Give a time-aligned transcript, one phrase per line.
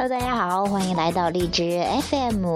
[0.00, 2.46] Hello，大家好，欢迎来到荔枝 FM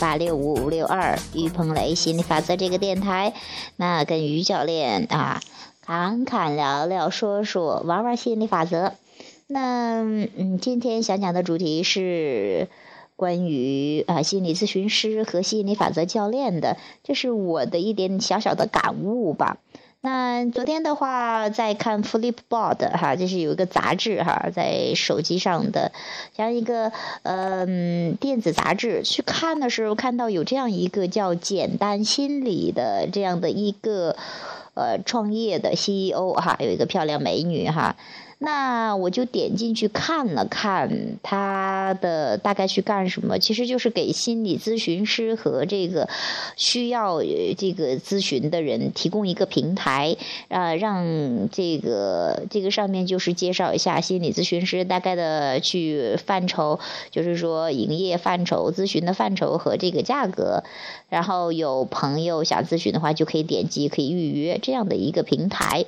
[0.00, 3.32] 八六五五六二于鹏雷心理法则这个电台。
[3.76, 5.40] 那跟于教练啊，
[5.82, 8.94] 侃侃聊聊，说说玩玩心理法则。
[9.46, 12.68] 那嗯，今天想讲的主题是
[13.14, 19.58] 关于啊心理咨询师和心理法则教练的，这是我的一点小小的感悟吧。
[20.04, 25.92] 那昨天的话，在看 Flipboard 哈，就是有一个杂志哈，在手机上的，
[26.36, 34.14] 像一个嗯电子杂志，去看的时候看到有这样一个叫“简单心理”的这样的一个
[34.74, 37.96] 呃创业的 CEO 哈，有一个漂亮美女哈。
[38.38, 46.08] 那我就点进去看了看他的大概去干什么，其实就是给心理咨询师和这个
[46.56, 47.22] 需要
[47.56, 50.16] 这个咨询的人提供一个平台，
[50.48, 60.64] 啊，让这个这个上面就是介绍一下心理咨询师大概的去范畴，就是说营业范畴、咨询的范畴和这个价格，
[61.08, 65.86] 然后有朋友想咨询的话就可以点击可以预约这样的一个平台。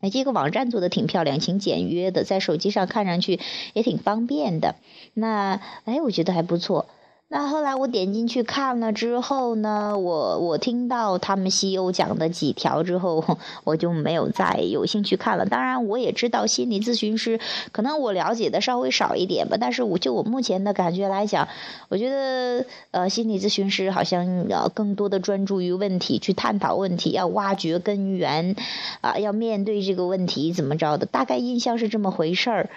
[0.00, 3.40] 哎，这个网站做的挺漂亮，挺简约的，在手机上看上去
[3.74, 4.76] 也挺方便的。
[5.14, 6.86] 那哎，我觉得还不错。
[7.30, 15.44] 那后来我点进去看了之后呢，我我听到他们 CEO 讲的几条之后，我就没有再有兴趣看了。
[15.44, 17.38] 当然，我也知道心理咨询师
[17.70, 21.48] 可能我了解的稍微少一点吧，但是我就我目前的感觉来讲，
[21.90, 28.56] 我觉得呃，心理咨询师好像要更多的专注于问题，去探讨问题，要挖掘根源，
[29.02, 32.70] 啊，要面对这个问题怎么着的，大概印象是这么回事儿。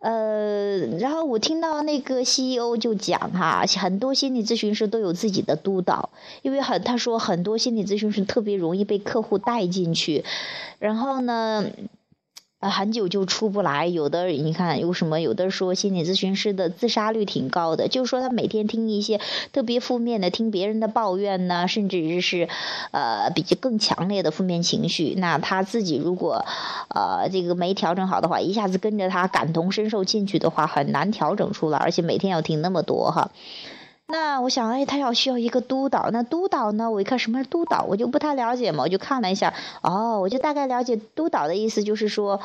[0.00, 6.10] 呃，然后我听到那个 CEO 就讲哈，很多心理咨询师都有自己的督导，
[6.42, 10.24] 因为很他说很多心理咨询师特别容易被客户带进去，
[10.78, 11.64] 然后呢。
[12.60, 13.86] 啊，很久就出不来。
[13.86, 15.18] 有的你看有什么？
[15.18, 19.18] 有的说心理咨询师的自杀率挺高的，就是说他每天听一些
[19.52, 22.50] 特别负面的，听别人的抱怨呢，甚至是
[22.90, 25.14] 呃比较更强烈的负面情绪。
[25.16, 26.44] 那他自己如果
[26.88, 33.30] 呃这个没调整好的话，一下子跟着他感同身受进去的话，很难调整出来，而且每天要听那么多哈。
[34.12, 36.10] 那我想，哎，他要需要一个督导。
[36.12, 36.90] 那督导呢？
[36.90, 38.82] 我一看什么是督导，我就不太了解嘛。
[38.82, 42.40] 我就看了一下，哦，我就大概了解督导的意思，就是说，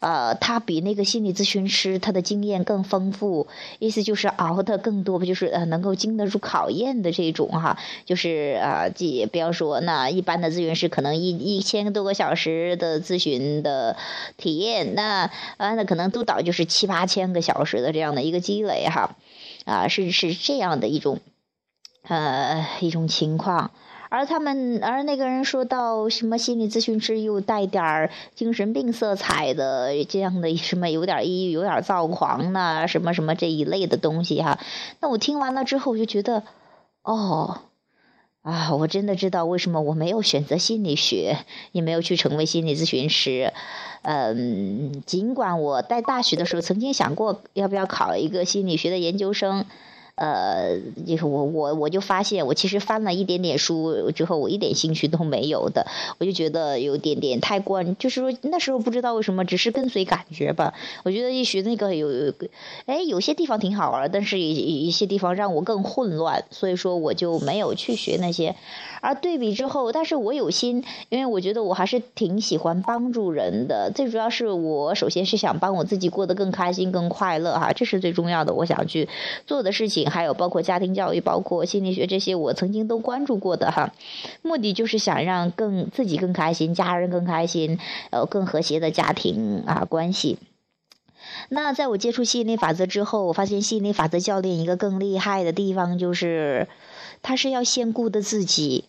[0.00, 3.46] 呃，他比那个心理咨询师他的经验更丰富，
[3.78, 7.78] 意思就是熬的更多，不就是呃能够经得住考验的这种哈。
[8.04, 13.96] 就是啊，即比方说，那一般的咨询师可能一一千多个小时的咨询的
[14.36, 19.16] 体验，那啊那可能督导就是七八千个小时的这样的一个积累哈。
[19.66, 21.20] 啊，是是这样的一种，
[22.02, 23.72] 呃，一种情况。
[24.08, 34.60] 而他们，而那个人说到什么心理咨询师又带点儿精神病色彩的这样的什么，有点抑郁，有点躁狂呢，什么什么这一类的东西哈。
[35.00, 36.44] 那我听完了之后，我就觉得，
[37.02, 37.62] 哦，
[38.42, 41.38] 啊，我真的知道为什么我没有选择心理学，
[41.72, 43.52] 也没有去成为心理咨询师。
[44.08, 49.66] 嗯，尽管我在大学的时候曾经想过要不要考一个心理学的研究生。
[50.16, 55.86] 呃，就是我我我就发现，我其实翻了一点点书之后，我一点兴趣都没有的，
[56.18, 60.72] 我就觉得有点点太关，就是说那时候不知道为什么，只是跟随感觉吧。
[61.04, 62.32] 我觉得一学那个有有，
[62.86, 68.56] 哎，有些地方挺好玩，但是一一些地方让我更混乱，所以说我就没有去学那些。
[69.02, 73.92] 而对比之后，但是我有心，因为我觉得我还是挺喜欢帮助人的。
[73.94, 78.54] 最主要是我首先是想帮我自己过得更开心、更快乐哈，这是最重要的。
[78.54, 79.08] 我想去
[79.46, 80.05] 做的事情。
[80.10, 83.92] 还有包括家庭教育，包括心理学这些，我曾经都关注过的哈。
[84.42, 87.78] 目的就是想让更自己更开心，家人更开心，
[88.10, 90.38] 呃，更和谐的家庭啊关系。
[91.48, 96.68] 那在我接触吸引力法则之后，我发现吸引力法则教练一个更厉害的地方就是，
[97.22, 98.84] 他是要先顾的自己。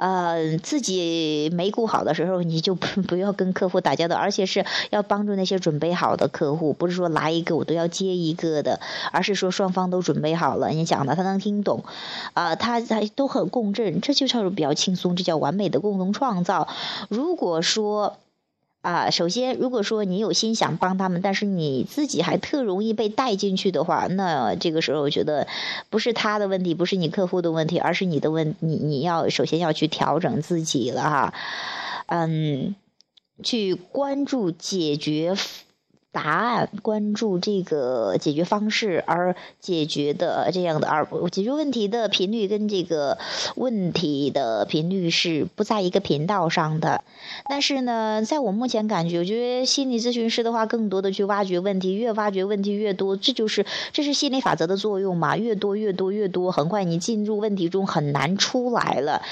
[0.00, 2.74] 呃，自己没顾好的时候，你就
[3.06, 8.80] 不要跟客户打交道，而且是要帮助那些准备好的客户，不是说来一个我都要接一个的，
[9.12, 11.84] 而是说双方都准备好了，你讲的他能听懂，
[12.32, 16.66] 啊，他他都很共振，这就叫做比较轻松，这叫完美的共同创造。
[17.08, 18.16] 如果说。
[18.82, 25.46] 啊，首先，如果说你有心想帮他们，但是你自己还特容易被带进去的话，那这个时候我觉得
[25.90, 31.34] 不是他的问题，不是你客户的问题，而是你的问，你你要首先要去调整自己了哈，
[32.06, 32.74] 嗯，
[33.42, 35.36] 去关注解决
[36.12, 43.18] 答案，关注这个解决方式，而解决的这样的，而解决问题的频率跟这个
[43.54, 47.04] 问题的频率是不在一个频道上的。
[47.48, 59.22] 但是呢，在我目前感觉，我觉得心理咨询师的话，更多的去挖掘问题，越挖掘问题越多，这就是这是心理法则的作用嘛，越多越多越多，很快你进入问题中很难出来了，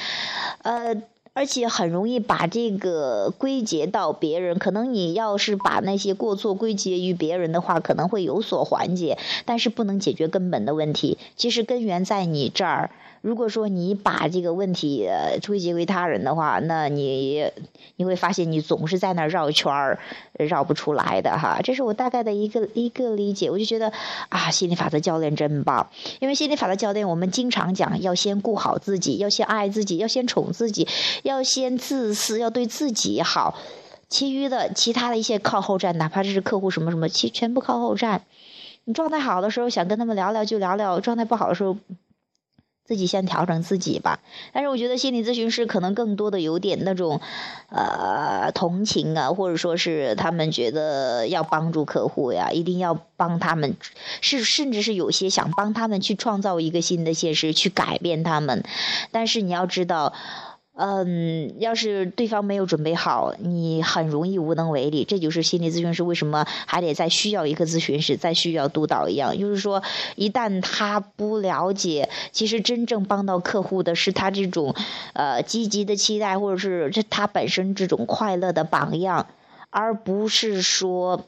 [0.63, 1.03] 呃。
[1.39, 11.17] 而且很容易把这个归结到别人，可能你要是把那些过错归结于别人的话，可能会有所缓解，但是不能解决根本的问题。
[11.37, 12.91] 其实根源在你这儿。
[13.21, 15.09] 如果说你把这个问题
[15.47, 17.51] 归结为他人的话，那你
[17.97, 19.99] 你会发现你总是在那绕圈儿，
[20.35, 21.61] 绕不出来的哈。
[21.63, 23.51] 这是我大概的一个一个理解。
[23.51, 23.93] 我就觉得
[24.29, 30.87] 啊，心理法则教练真棒，因为心理法则教练我们经常讲要先顾好自己，要先爱自己，要先宠自己，
[31.25, 33.59] 要先自私，要对自己好，
[34.09, 38.23] 其余的其他的一些靠后站，哪怕这是客户什么什么，其全部靠后站。
[38.85, 41.77] 你状态好的时候想跟他们聊聊就聊聊，状态不好的时候。
[42.89, 44.19] 自己先调整自己吧，
[44.55, 47.21] 但是我觉得心理咨询师可能更多的有点那种，
[47.69, 53.77] 呃，同情啊，或者说是他们觉得要帮助客户呀，一定要帮他们，
[54.23, 58.65] 是甚至是有些想帮他们去创造一个新的现实，去改变他们，
[59.13, 60.15] 但是你要知道。
[60.81, 65.05] 嗯，要是对方没有准备好，你很容易无能为力。
[65.05, 69.37] 这就是心理咨询师为什么还得再需要一个咨询师，再需要督导一样。
[69.37, 69.83] 就是说，
[70.15, 74.73] 一旦他不了解，其实真正帮到客户的是他这种，
[75.15, 79.27] 呃，积极的期待，或者是这他本身这种快乐的榜样，
[79.71, 81.27] 而不是说。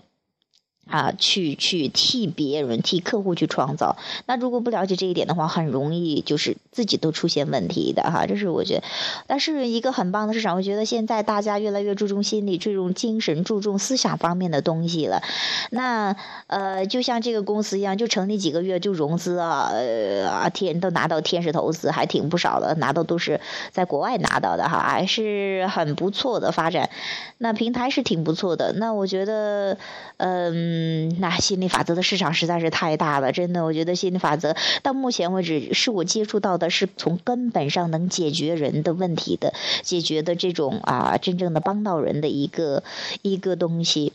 [0.89, 3.97] 啊，去去替别人、替客户去创造。
[4.27, 8.27] 那如果不了解这一点的话，很容易就是自己都出现问题的哈。
[8.27, 8.83] 这是我觉得，
[9.29, 10.57] 但是一个很棒的市场。
[10.57, 15.23] 我觉得现在大家越来越注重心理、注重精神、注重思想方面的东西了。
[15.71, 16.17] 那
[16.49, 23.41] 呃，就像这个公司一样，就成立几个月就融资啊，呃啊天都拿到天使投资，还挺不少的，拿到都是
[23.71, 26.91] 在国外拿到的哈，还是很不错的发展。
[27.39, 28.73] 那平台是挺不错的。
[28.73, 29.79] 那我觉得，
[30.17, 30.70] 嗯。
[30.73, 39.53] 嗯，那心理法则的市场实在是太大了，真的，我觉得心理法则到目前为止是我接触到的是从根本上能解决人的问题的，
[39.83, 42.85] 解决的这种啊，真正的帮到人的一个
[43.23, 44.13] 一个东西。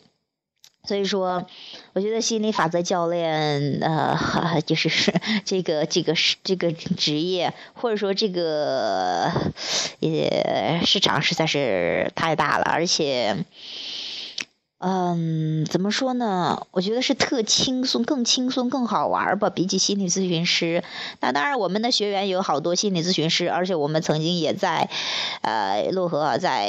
[0.84, 1.46] 所以说，
[1.92, 4.16] 我觉得心理法则教练呃，
[4.64, 5.12] 就是
[5.44, 9.30] 这个这个是这个职业，或者说这个
[10.00, 13.36] 也市场实在是太大了，而且。
[14.78, 16.66] 嗯，怎么说呢？
[16.70, 19.48] 我觉得是特轻松，更轻松，更好玩吧。
[19.48, 20.84] 比起心理咨询师，
[21.20, 24.90] 那当然我们的学员有好多心理咨询师，而且我们曾经也在，
[25.40, 26.66] 呃，漯河在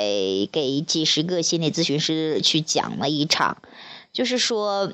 [0.54, 3.58] 给几十个心理咨询师去讲了一场，
[4.14, 4.94] 就是说，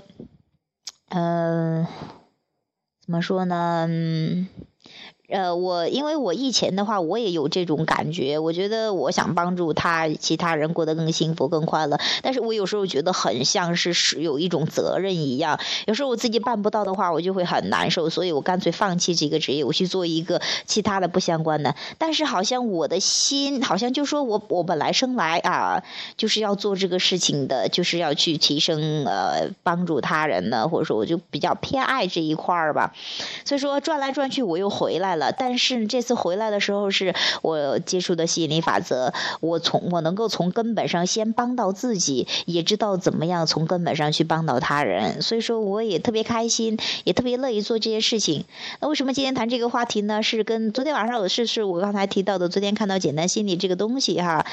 [1.10, 1.86] 嗯，
[3.06, 3.88] 怎么说呢？
[5.30, 8.38] 呃，我因为我以前的话，我也有这种感觉。
[8.38, 15.58] 我觉得我想帮助他其他人过得更幸福、更快乐，但是我有时候觉得很像是是有一种责任一样。
[15.88, 21.74] 有时候我自己办不到的话，我就会很难受，所以我干脆放弃这个职业，我去做一个其他的不相关的。
[21.98, 25.84] 但是好像我的心好像就说我我本来生来啊
[26.18, 32.94] 就是要做这个事情的，就是要去提升呃帮助他人的，或者说我就比较偏爱这一块儿吧。
[33.46, 35.13] 所以说转来转去，我又回来。
[35.16, 48.46] 了，但是这次回来的时候是我接触的吸引力法则，我从我能够从根本上先帮到自己，也知道怎么样从根本上去帮到他人，所以说我也特别开心，也特别乐意做这些事情。
[48.80, 50.22] 那为什么今天谈这个话题呢？
[50.22, 54.46] 是跟昨天晚上的事，是我刚才提到的，昨天看到简单心理这个东西哈，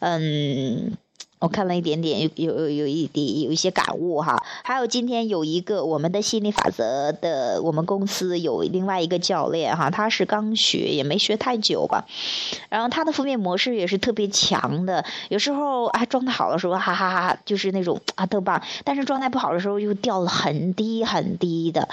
[0.00, 0.96] 嗯。
[1.38, 4.42] 我看了一点点，有有有一点有一些感悟哈。
[4.64, 12.06] 还有今天有一个我们的心理法则的，我们公司有另外一个教练哈，他是刚学，也没学太久吧。
[12.70, 21.88] 然后他的负面模式也是特别强的，有时候啊状态好的时候哈哈哈，就是那种啊特棒，但是状态不好的时候又掉了很低很低的。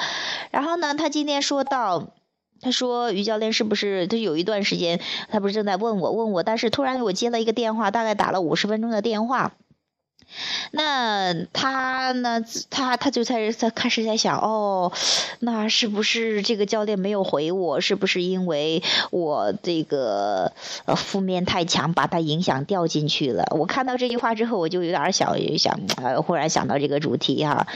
[0.51, 2.07] 然后呢，他今天说到。
[2.63, 4.08] 他说：“于教练是不是？
[4.08, 9.53] 他有一段时间，他不是正在问我问我，但是突然给我接了一个电话，大概打了五十分钟的电话。”
[10.71, 12.41] 那他呢？
[12.69, 14.91] 他他就在在开始在想哦，
[15.39, 17.79] 那是不是这个教练没有回我？
[17.79, 20.51] 是不是因为我这个
[20.85, 23.45] 呃负面太强，把他影响掉进去了？
[23.51, 27.67] 我看到这句话之后，我就有点想想，呃，忽然想到这个主题哈。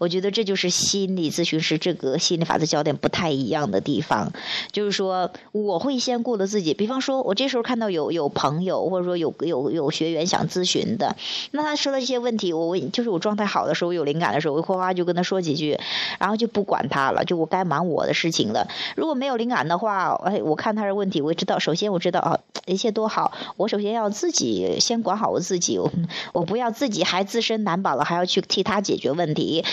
[0.00, 4.32] 我觉得这就是心理咨询师这个心理法则教练不太一样的地方，
[4.72, 6.72] 就是说我会先顾了自己。
[6.72, 11.16] 比方说，我这时候看到有有朋友或者说有有有学员想咨询的，
[11.50, 12.05] 那他说了。
[12.06, 15.78] 些问题，我问就是我状态好的时候，有灵感的时候，我哗哗就跟他说几句，
[16.18, 18.66] 然后就不管他了，就我该忙我的事情了。
[18.96, 25.92] 如果没有灵感的话，哎，我看他的问题，我知道，首先我知道啊，一切都好，我首先要自己先管好我自己，我
[26.32, 29.64] 我不要自己还自身难保了，还要去替他解决问题，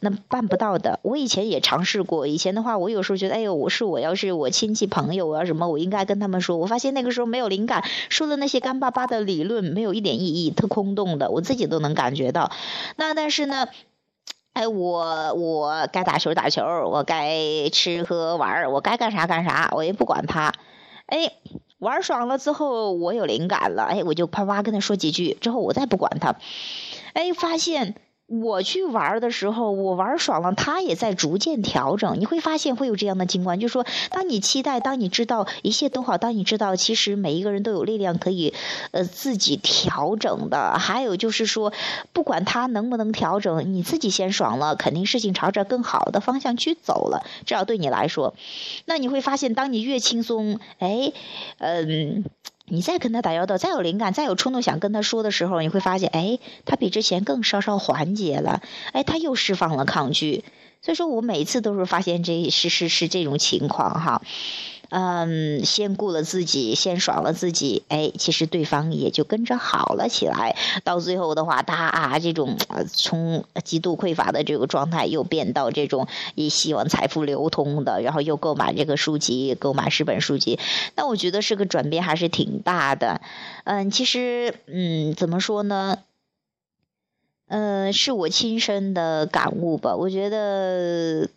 [0.00, 0.98] 那办不到的。
[1.02, 6.56] 我以前也尝试过，以前的话，我有时候觉得，哎呦，我是我要是我亲戚朋友，我要什么，我应该跟他们说。
[6.56, 12.50] 我发现那个时候没有灵感，说的那些干巴巴的理论，没有一点意义，特空洞的，我自己都能感觉到。
[12.96, 13.68] 那但是呢，
[14.52, 20.52] 哎，我我该打球打球，我该吃喝玩我该干啥干啥，我也不管他。
[21.06, 21.32] 哎，
[21.78, 26.36] 玩爽了之后，我有灵感了，哎，我就啪啪跟他说几句，之后我再不管他。
[27.12, 27.94] 哎，发现。
[28.26, 32.18] 我去玩的时候，我玩爽了，他也在逐渐调整。
[32.18, 38.54] 你会发现会有这样的情况，就是说，当你期待，当你知道一切都好，当你知道其实每一个人都有力量可以，
[38.92, 40.78] 呃，自己调整的。
[40.78, 41.74] 还有就是说，
[42.14, 47.26] 不管他能不能调整，你自己先爽了，肯定事情朝着更好的方向去走了。
[47.44, 48.34] 至少对你来说，
[48.86, 51.12] 那你会发现，当你越轻松，哎，
[51.58, 52.24] 嗯。
[52.66, 60.44] 你再跟他打交道，再有灵感，再有冲动想跟他说的时候，你会发现，哎，他比之前更稍稍缓解了，哎，他又释放了抗拒。
[60.80, 64.22] 所以说我每次都是发现这是是是这种情况哈。
[64.90, 70.56] 嗯，先顾了自己，先爽了自己，哎，其实对方也就跟着好了起来。
[70.84, 72.56] 到最后的话，他啊，这种
[72.92, 80.58] 从极度匮乏的这个状态，又变到这种以希望财富流通的，然后又购买这个书籍，购买十本书籍。
[80.96, 83.20] 那我觉得是个转变，还是挺大的。
[83.64, 85.98] 嗯，其实，嗯，怎么说呢？
[87.48, 89.96] 嗯，是我亲身的感悟吧。
[89.96, 91.28] 我觉得。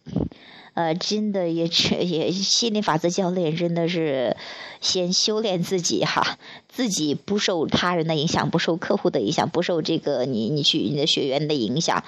[0.77, 1.65] 呃，真的也
[2.05, 4.37] 也心理法则教练真的是
[4.79, 6.37] 先修炼自己哈，
[6.69, 12.03] 自己不受他人的影响，不受客户的影响，不受这个你你去你的学员的影响。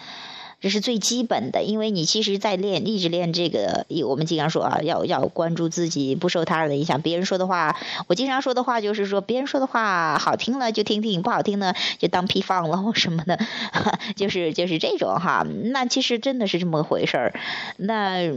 [0.61, 3.85] 这是最基本的，因为你其实，在练，一直练这个。
[4.05, 7.01] 我们经常说啊，要要关注自己，不受他人的影响。
[7.01, 13.39] 别人说的话，我经常说的话就是说，别人说的话好听了就听听，不好听呢就当屁放了或什么的，
[14.17, 15.45] 就是就是这种哈。
[15.71, 17.39] 那其实真的是这么回事儿。
[17.77, 18.29] 那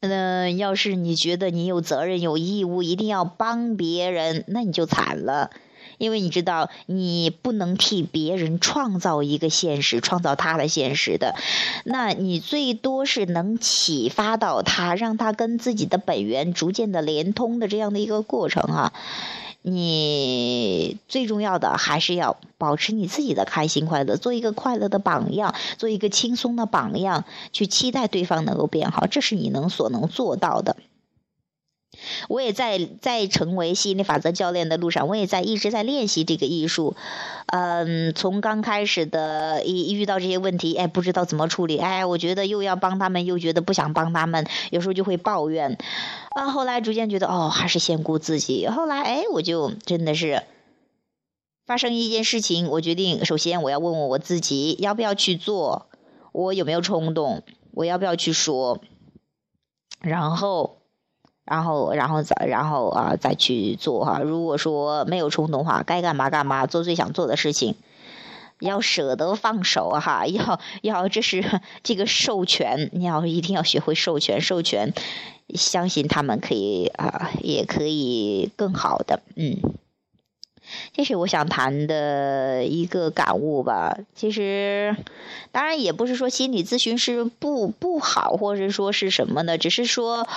[0.00, 5.50] 那要是你觉得你有责任有义务，一定要帮别人，那你就惨了。
[6.00, 11.34] 因为你知道，你不能替别人创造一个现实，创造他的现实的，
[11.84, 18.92] 那你最多是能启发到他，让他跟自己的本源逐渐的连通的这样的一个过程啊。
[19.62, 30.76] 你最重要的还是要保持你自己的开心快乐，做一个快乐的榜样，做一个轻松的榜样，去期待对方能够变好，这是你能所能做到的。
[32.28, 36.96] 我也在在成为吸引力法则教练的路上，我也在一直在练习这个艺术。
[37.46, 45.76] 嗯，从刚开始的一遇到这些问题，哎，不知道怎么处理，哎，我觉得又要帮他们，又觉得不想帮他们，有时候就会抱怨。
[46.30, 48.66] 啊，后来逐渐觉得，哦，还是先顾自己。
[48.68, 50.44] 后来，哎，我就真的是
[51.66, 55.86] 发生一件事情，我决定，首先我要问问我自己，要不要去做，
[56.32, 57.42] 我有没有冲动，
[57.72, 58.80] 我要不要去说，
[60.00, 60.79] 然后。
[61.50, 64.20] 然后，然后再，然后啊，再去做哈。
[64.20, 67.74] 如果说没有冲动话，该干嘛干嘛，做最想做的事情，
[68.60, 70.28] 要舍得放手哈。
[70.28, 74.94] 要要，这是这个授权，你要一定要学会授权，授权，
[75.52, 79.56] 相信他们可以啊，也可以更好的，嗯。
[80.92, 83.98] 这是我想谈的一个感悟吧。
[84.14, 84.94] 其实，
[85.50, 90.28] 当然也不是说心理咨询师不不好，或者说是什么的，只是说，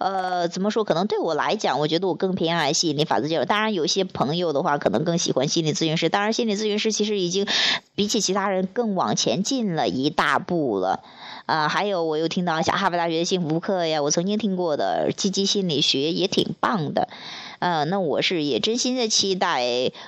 [0.00, 0.82] 呃，怎么说？
[0.82, 3.44] 可能对我来讲，我觉得我更偏爱吸引力法则教育。
[3.44, 6.08] 当然，有些朋友的话，可能更喜欢心理咨询师。
[6.08, 7.46] 当然，心理咨询师其实已经
[7.94, 11.00] 比起其他人更往前进了一大步了。
[11.44, 17.08] 啊，还有我又听到像哈佛大学的幸福课呀，我曾经听过的积极心理学也挺棒的。
[17.60, 19.62] 呃，那我是也真心的期待，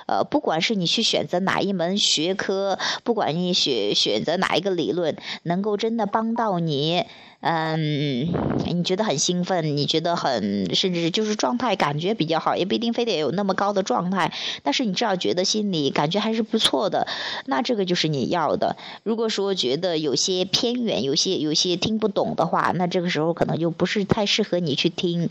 [0.07, 7.05] 呃，不管是你去选择哪一门学科，不管你选选择哪一个理论，能够真的帮到你，
[7.41, 8.27] 嗯，
[8.65, 14.33] 你觉得很兴奋，你觉得很，甚至就是状态感觉比较好，也不一定非得有那么高的状态，
[14.63, 17.07] 但是你至少觉得心里感觉还是不错的，
[17.45, 18.75] 那这个就是你要的。
[19.03, 25.29] 如果说觉得有些偏远，有些有些听不懂的话，那这个时候可能就不是太适合你去听。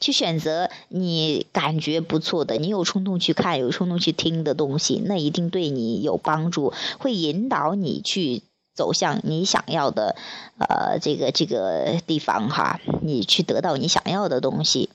[0.00, 8.42] 去选择你感觉不错的，你有冲动去看、有冲动去听的东西，那一定对你有帮助，会引导你去
[8.74, 10.16] 走向你想要的，
[10.58, 14.90] 呃，这个这个地方哈，你去得到你想要的东西。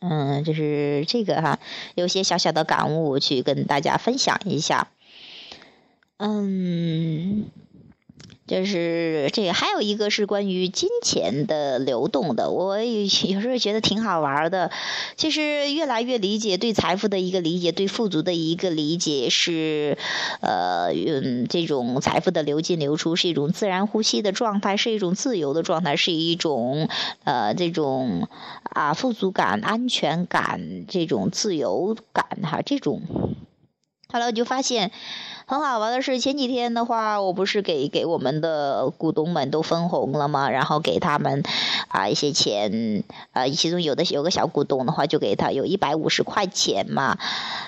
[0.00, 1.58] 嗯，就是这个哈，
[1.94, 4.88] 有些小小的感悟去跟大家分享一下。
[6.16, 7.46] 嗯。
[8.48, 14.70] 就是这个，还有一个是关于金钱的流动的，我有有时候觉得挺好玩的。
[15.16, 19.98] 其实越来越理解对财富的一个理解，对富足的一个理解是，
[20.40, 26.88] 呃，嗯，这种财富的流进流出是一种自然呼吸的状态，是一种自由的状态，是一种
[27.24, 28.28] 呃这种
[28.62, 33.02] 啊富足感、安全感、这种自由感哈，这种。
[34.10, 34.90] 后来我就发现。
[35.50, 40.50] 很好玩的是，前几天的话，我不是给给我们的股东们都分红了吗？
[40.50, 41.42] 然后给他们
[41.88, 43.02] 啊一些钱，
[43.32, 47.16] 啊，其中有的有个小股东的话，就给他有一百五十块钱嘛。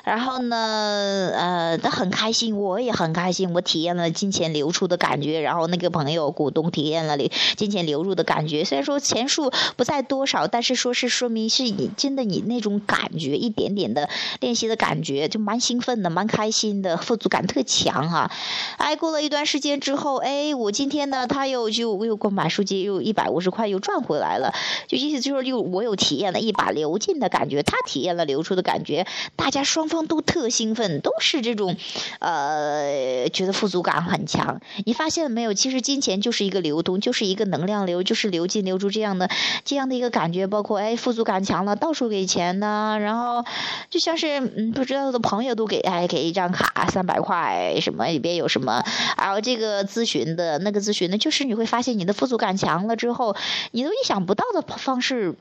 [0.04, 5.40] 然后呢，呃，他很开心，我也很开心，我体验了金钱流出的感觉。
[5.40, 7.16] 然后那个朋友股东体验了
[7.56, 8.62] 金钱流入的感觉。
[8.62, 17.62] 虽然说钱数不在多少，但是说是说明是你真的你那种感觉，一点点的练习的感觉，就蛮兴奋的，蛮开心的，富足感特。
[17.70, 18.30] 强哈，
[18.78, 24.52] 哎，过了一段时间之后，哎，我今天呢，他又就又给我买书机，又一百五十块又赚回来了，
[24.88, 31.76] 就意思就是又我有体验了一把流进的感觉，他体验了流出的感觉，大家双方都特兴奋，都是这种，
[32.18, 34.60] 呃，觉得富足感很强。
[34.84, 35.54] 你发现了没有？
[35.54, 39.30] 其实金钱就是一个流动，就是一个能量流，就是流进流出这样的
[39.64, 40.46] 这样的一个感觉。
[40.46, 43.44] 包括哎，富足感强了，到处给钱呢，然后
[43.90, 47.59] 就像是嗯，不知道的朋友都给哎给一张卡三百块。
[47.80, 48.82] 什么里边有什么？
[49.18, 53.36] 然后这个咨询的那个咨询的，就是你会发现你的富足感强了之后，
[53.72, 55.36] 你都意想不到的方式。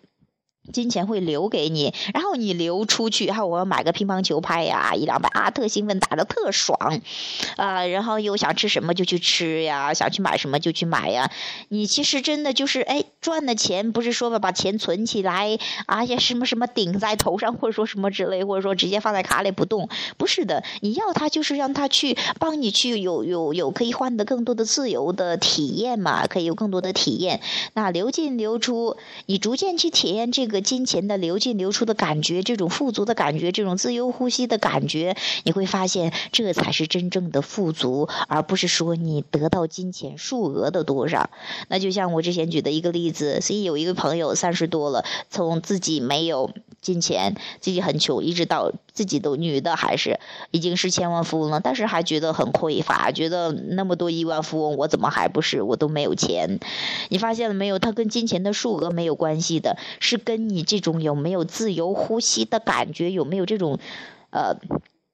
[0.71, 7.01] 金钱会留给你，然后你流出去，然后我要买个乒乓球拍呀，一两百啊，特兴奋，打的特爽，
[7.55, 11.31] 啊，然后又想吃什么就去吃呀，想去买什么就去买呀。
[11.69, 15.57] 你其实真的就是，哎，赚的钱不是说把把钱存起来，
[15.87, 27.41] 啊呀什么什么顶在头上，或者说什么之类，或者说直接放在卡里不动，不是的，你要他就是让他去帮你去有有有可以换得更多的自由的体验嘛，可以有更多的体验。
[27.73, 28.95] 那流进流出，
[29.25, 30.61] 你逐渐去体验这个。
[30.69, 41.31] 金钱的流进流出的感觉，这种富足的感觉，这种自由呼吸的感觉，你会发现这才是真正的富足，而不是说你得到金钱数额的多少。
[41.69, 50.19] 那就像我之前举的一个例子，所以有一个朋友三十多了，从自己没有金钱，自己很穷，一直到自己都女的还是
[50.51, 55.61] 已经是千万富翁了，但是还觉得很匮乏，觉得那么多亿万富翁，我怎么还不是？
[55.61, 56.59] 我都没有钱。
[57.07, 57.79] 你发现了没有？
[57.79, 60.49] 它跟金钱的数额没有关系的，是跟。
[60.49, 63.11] 你这种有没有自由呼吸的感觉？
[63.11, 63.77] 有没有这种，
[64.31, 64.57] 呃，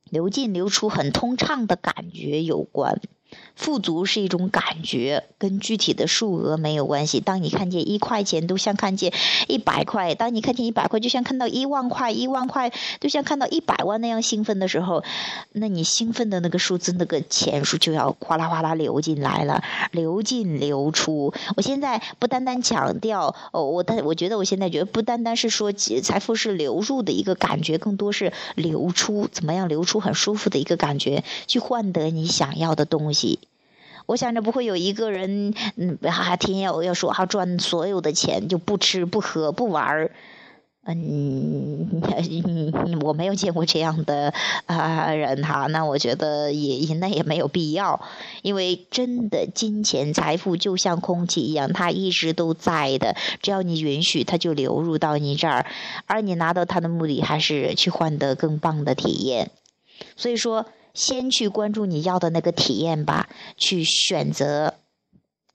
[0.09, 3.01] 流进流出很通畅的感觉有关？
[3.55, 7.21] 富足是一种感觉，跟具体的数额没有关系。
[7.21, 9.13] 当你看见一块钱，都像看见
[9.47, 15.03] 一百块；当你看见一百块，就像看到一万块；一万块，就像看到一百万那样兴奋的时候，
[15.53, 21.33] 那你兴奋的那个数字，那个钱数就要哗啦哗啦流进来了，流进流出。
[21.55, 33.24] 我现在不单单强调哦，我但我觉得我现在觉得不单单是说财富是流入的一个感觉，更多是流出，怎么样流出很舒服的一个感觉，去换得你想要的东西。
[34.07, 40.11] 我想着不会有一个人，嗯，还天要要说哈赚所有的钱就不吃不喝不玩儿，
[40.85, 42.03] 嗯，
[43.01, 44.31] 我没有见过这样的
[44.67, 45.65] 啊人哈。
[45.65, 47.99] 那我觉得也那也没有必要，
[48.43, 55.65] 因为真的金钱财富就像空气一样，它一直都在的，只要你允许，它就流入到你这儿，
[56.05, 59.49] 而你拿到它的目的还是去换得更棒的体验。
[60.15, 60.67] 所以说。
[60.95, 64.73] 先去关注你要的那个体验吧，去选择。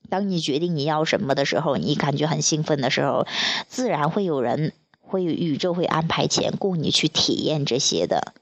[0.08, 3.26] 当你决定你要什么的时候，你感觉很兴奋的时候，
[3.68, 8.34] 自然会有人，会宇宙会安排钱供你去体验这些的。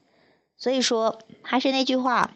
[0.57, 2.31] 所以说，还是那句话，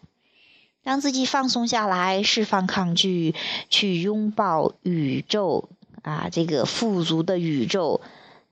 [0.82, 3.36] 让自己放松下来，释放抗拒，
[3.70, 5.70] 去拥抱宇宙
[6.04, 8.02] 啊，这个富足的宇宙。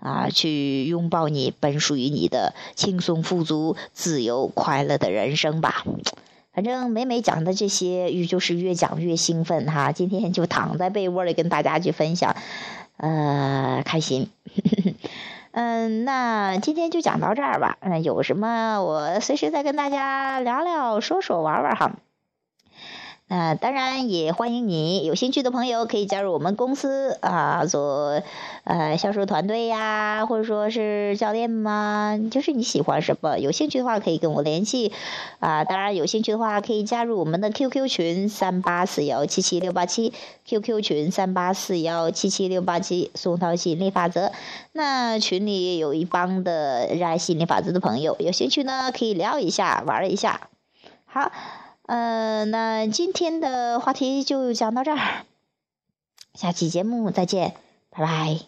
[0.02, 5.86] 啊，去拥抱你本属于你的轻松、富足、自由、快乐的人生吧。
[6.54, 9.94] 反正每每讲的这些，就是越讲越兴奋哈。
[9.94, 12.36] 今天就躺在被窝里跟大家去分享，
[12.98, 14.30] 呃，开心。
[15.54, 17.78] 嗯，那今天就讲到这儿吧。
[17.82, 21.94] 嗯，有什么我随时再跟大家聊聊、说说、玩玩哈。
[23.32, 28.22] 啊，当然也欢迎你有兴趣的朋友可以加入我们公司啊，做
[28.66, 34.92] 呃销售团队呀，或者说是教练嘛，就是你喜欢什么，有兴趣的话可以跟我联系
[35.40, 35.64] 啊。
[35.64, 40.12] 当然有兴趣的话可以加入我们的 QQ 群三八四幺七七六八七
[40.46, 44.34] ，QQ 群三八四幺七七六八七，宋涛吸引力法则。
[44.74, 50.50] 那群里有一帮的热爱吸引力法则的朋友，有兴趣呢可以聊一下，玩一下。
[51.06, 51.32] 好。
[51.92, 55.26] 呃，那今天的话题就讲到这儿，
[56.34, 57.54] 下期节目再见，
[57.90, 58.40] 拜拜。